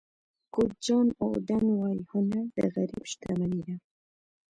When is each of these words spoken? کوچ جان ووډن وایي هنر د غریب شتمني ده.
کوچ 0.53 0.71
جان 0.85 1.07
ووډن 1.19 1.65
وایي 1.79 2.01
هنر 2.11 2.45
د 2.55 2.57
غریب 2.73 3.03
شتمني 3.11 3.61
ده. 3.67 3.75